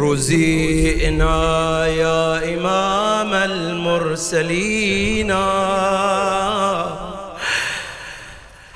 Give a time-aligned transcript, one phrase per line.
[0.00, 1.36] رزينا
[1.86, 5.32] يا إمام المرسلين.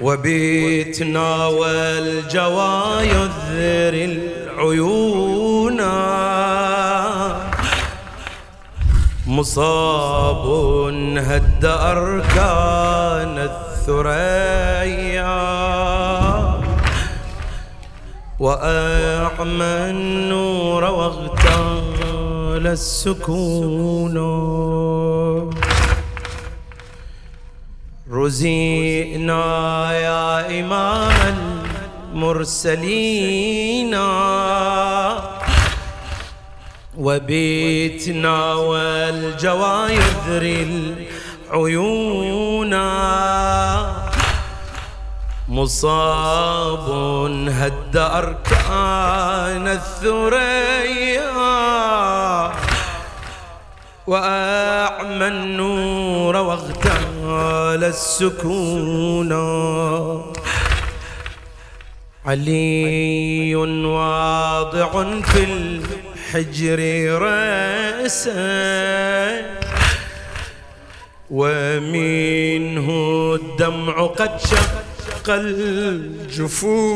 [0.00, 5.80] وبيتنا والجوى يذر العيون.
[9.26, 10.44] مصاب
[11.18, 14.74] هد أركان الثريا.
[18.44, 24.16] وأعمى النور واغتال السكون.
[28.12, 29.44] رزينا
[29.92, 31.62] يا إمام
[32.14, 33.94] المرسلين.
[36.98, 40.42] وبيتنا والجوايذر
[41.52, 42.74] العيون.
[45.54, 46.86] مصاب
[47.48, 51.30] هد أركان الثريا.
[54.06, 59.32] وأعمى النور واغتال السكون.
[62.26, 64.90] علي واضع
[65.22, 66.80] في الحجر
[67.22, 68.34] رأسه
[71.30, 72.88] ومنه
[73.34, 74.83] الدمع قد شق
[75.28, 76.94] الجفون.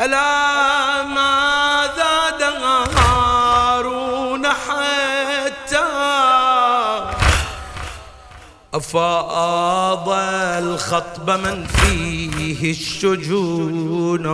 [0.00, 5.84] ألا ماذا دهارون حتى
[8.74, 10.08] أفاض
[10.62, 14.26] الخطب من فيه الشجون؟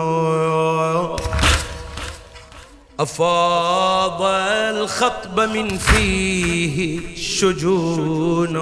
[3.00, 8.56] أفاض الخطب من فيه الشجون.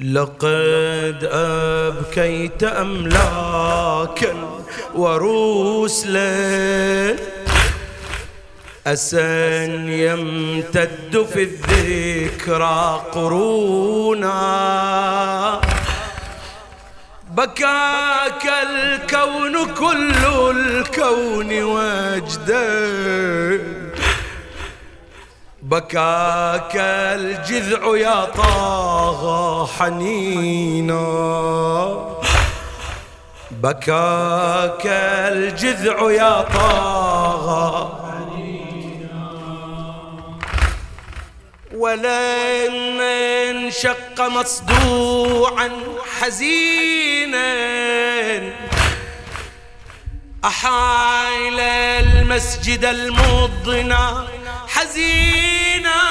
[0.00, 4.34] لقد أبكيت أملاكا
[4.94, 6.24] ورسلا
[8.86, 14.30] أسا يمتد في الذكرى قرونا
[17.30, 22.64] بكاك الكون كل الكون وجدا
[25.74, 31.04] بكاك الجذع يا طه حنينا.
[33.50, 34.86] بكاك
[35.34, 38.00] الجذع يا طه
[41.74, 45.70] ولن انشق مصدوعا
[46.20, 47.54] حزينا.
[50.44, 54.33] أحايل المسجد المضنى
[54.84, 56.02] حزينا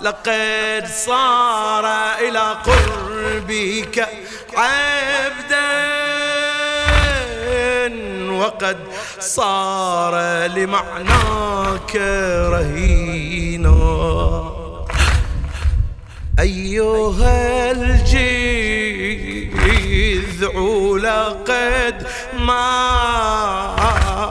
[0.00, 1.86] لقد صار
[2.18, 4.08] إلى قربك
[4.56, 5.72] عبدا
[8.32, 8.78] وقد
[9.20, 10.14] صار
[10.46, 11.96] لمعناك
[12.52, 14.02] رهينا.
[16.38, 18.92] أيها الجذع
[20.96, 22.06] لقد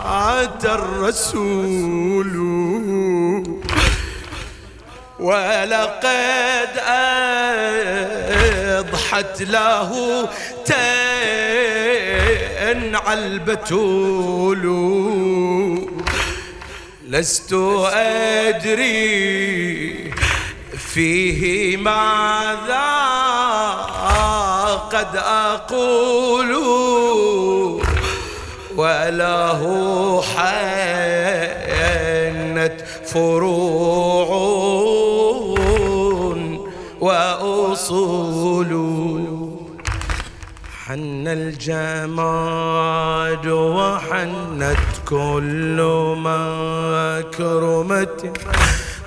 [0.04, 2.36] مات الرسول.
[5.20, 6.74] ولقد
[8.80, 9.90] أضحت له
[10.66, 10.74] تنع
[13.14, 14.64] البتول
[17.08, 17.54] لست
[17.94, 18.92] أدري
[20.94, 22.92] فيه ماذا
[24.92, 26.52] قد أقول.
[28.82, 29.62] وله
[30.22, 31.52] حنت
[33.06, 34.30] فروع
[37.00, 38.72] وأصول.
[40.86, 42.68] حن الجماد
[43.48, 45.78] وحنت كل
[46.28, 48.20] مكرمة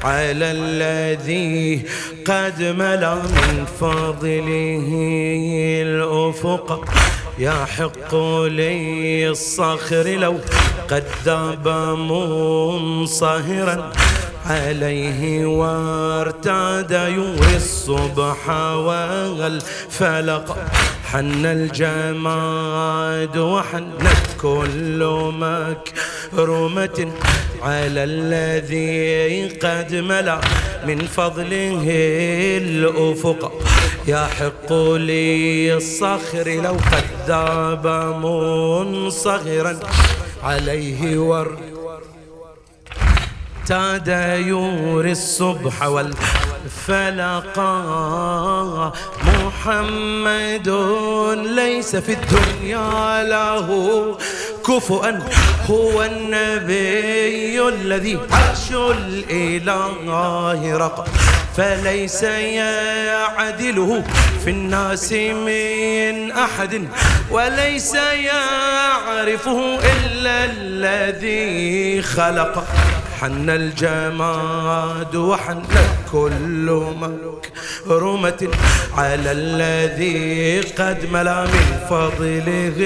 [0.04, 1.84] على الذي
[2.26, 4.88] قد ملا من فضله
[5.86, 6.68] الأفق.
[7.38, 8.14] يحق
[8.44, 10.36] لي الصخر لو
[10.90, 13.92] قد ذاب منصهرا
[14.46, 18.48] عليه وارتاد يوري الصبح
[19.38, 20.56] والفلق.
[21.04, 27.12] حن الجماد وحنت كل مكرمة
[27.62, 30.40] على الذي قد ملا
[30.86, 31.84] من فضله
[32.62, 33.52] الأفق.
[34.06, 37.86] يحق لي الصخر لو قد ذاب
[38.24, 39.80] منصغرا.
[40.42, 41.58] عليه ور
[43.66, 44.08] تاد
[44.46, 46.14] يوري الصبح وال
[46.86, 47.82] فلقى
[49.26, 50.68] محمد
[51.46, 53.68] ليس في الدنيا له
[54.66, 55.22] كفؤا
[55.70, 61.04] هو النبي الذي عرش الإله رقى
[61.56, 62.24] فليس
[63.44, 64.04] يعدله
[64.44, 66.88] في الناس من أحد
[67.30, 72.66] وليس يعرفه إلا الذي خلق.
[73.24, 75.62] حن الجماد وحن
[76.12, 78.48] كل مكرمة
[78.96, 82.78] على الذي قد ملا من فضله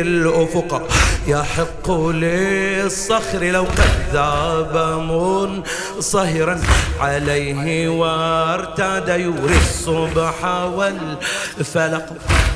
[0.00, 0.88] الأفق.
[1.26, 4.74] يحق للصخر لو قد ذاب
[5.10, 6.60] منصهرا
[7.00, 10.44] عليه وارتاد يوري الصبح
[10.76, 12.06] والفلق.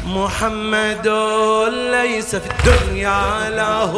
[0.07, 1.09] محمد
[1.93, 3.93] ليس في الدنيا له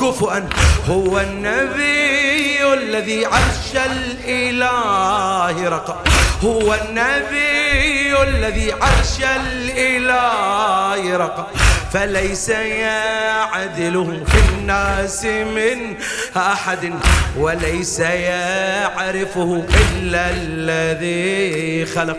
[0.00, 0.48] كفؤا
[0.88, 2.25] هو النبي
[2.74, 5.96] الذي عرش الإله رقى
[6.44, 11.46] هو النبي الذي عرش الإله رقى
[11.92, 15.96] فليس يعدله في الناس من
[16.36, 16.94] أحد
[17.38, 22.18] وليس يعرفه إلا الذي خلق.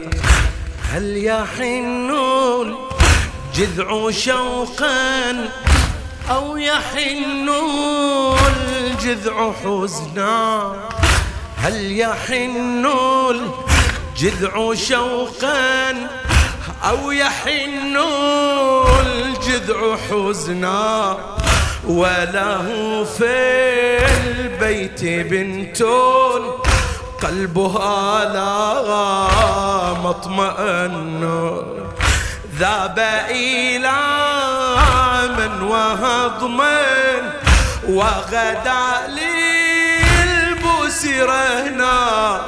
[0.92, 2.12] هل يحن
[3.58, 5.50] الجذع شوقا
[6.30, 7.50] أو يحن
[8.98, 10.74] الجذع حزنا.
[11.58, 12.86] هل يحن
[13.30, 15.92] الجذع شوقا
[16.84, 17.98] أو يحن
[19.06, 21.18] الجذع حزنا؟
[21.88, 22.68] وله
[23.18, 23.36] في
[24.28, 25.84] البيت بنت
[27.24, 31.24] قلبها لا مطمئن.
[32.60, 33.00] ذاب
[33.30, 33.98] إلى
[35.38, 37.47] من وهضما
[37.88, 42.40] وغدا للبوس رهنا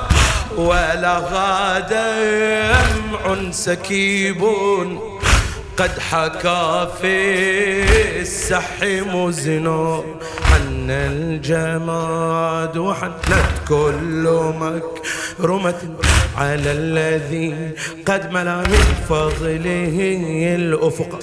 [0.57, 4.44] ولغى دمع سكيب
[5.77, 7.18] قد حكى في
[8.21, 10.06] السح مزنو
[10.60, 13.24] حن الجماد وحنت
[13.68, 15.82] كل مكرمة
[16.38, 17.72] على الذي
[18.06, 19.98] قد ملا من فضله
[20.56, 21.20] الأفق.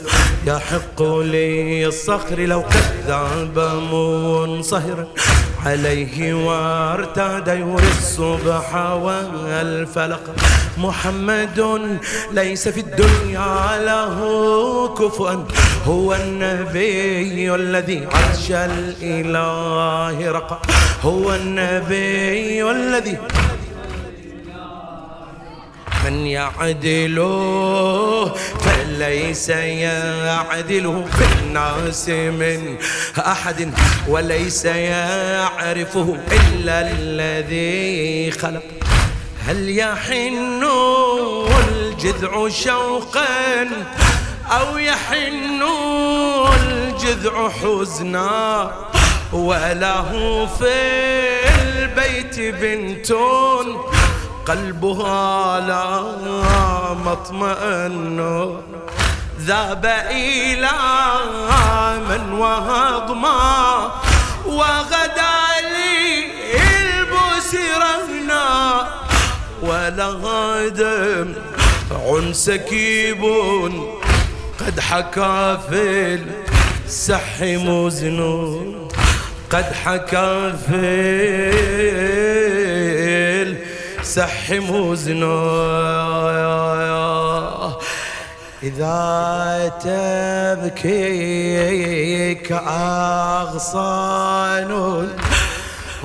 [0.47, 3.56] يحق لي الصخر لو قد ذاب
[3.93, 5.06] منصهرا
[5.67, 10.35] عليه وارتاد يوري الصبح والفلق.
[10.79, 11.81] محمد
[12.33, 14.17] ليس في الدنيا له
[14.94, 15.44] كفوا
[15.87, 19.25] هو النبي الذي عرش الإله.
[20.31, 20.58] رقى
[21.02, 23.19] هو النبي الذي
[26.05, 32.76] من يعدله فليس يعدله في الناس من
[33.19, 33.73] أحد
[34.08, 38.62] وليس يعرفه إلا الذي خلق.
[39.46, 40.64] هل يحن
[41.69, 43.69] الجذع شوقا
[44.50, 45.62] أو يحن
[46.62, 48.70] الجذع حزنا؟
[49.32, 50.76] وله في
[51.62, 53.67] البيت بنتون
[54.46, 56.00] قلبها لا
[57.05, 58.19] مطمئن.
[59.40, 60.70] ذاب إلى
[62.08, 63.90] من وهضما
[64.46, 66.25] وغدا لي
[66.81, 68.46] البوس رهنا
[69.62, 71.34] ولا دم
[71.90, 73.23] عن سكيب
[74.61, 76.19] قد حكى في
[76.87, 78.88] السح مزنون
[79.50, 81.53] قد حكى في
[84.03, 85.57] سحم وزنو
[88.62, 89.73] إذا
[90.65, 92.53] تبكيك
[93.33, 94.71] أغصان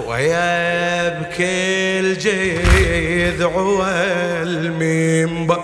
[0.05, 5.63] ويبكي الجذع والمنبر.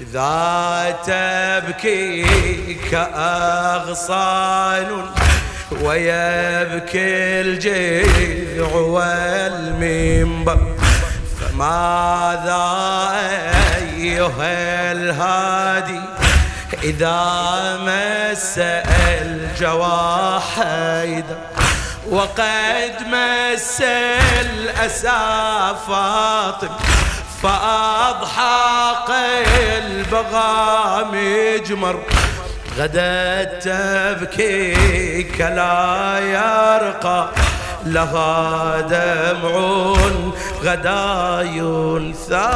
[0.00, 4.88] إذا تبكيك أغصان
[5.72, 10.58] ويبكي الجذع والمنبر
[11.54, 12.68] ماذا
[13.76, 16.00] أيها الهادي؟
[16.82, 17.20] إذا
[17.82, 20.58] مس الجواح
[22.10, 23.80] وقد مس
[24.40, 26.68] الأسى فاطم
[27.42, 32.02] فأضحى قلبها مجمر
[32.78, 37.28] غدت تبكيك لا يرقى
[37.86, 39.96] لها دمع
[40.64, 42.50] غدا ينثى